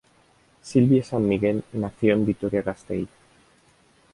[0.69, 3.07] Silvia San Miguel nació en Vitoria-Gasteiz.